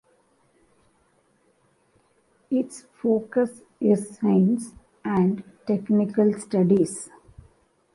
[2.49, 4.73] Its focus is science
[5.05, 7.11] and technical studies.